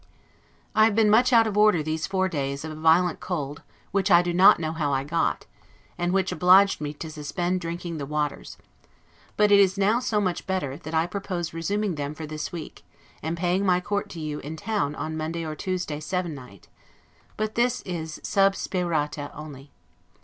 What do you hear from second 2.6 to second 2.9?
of a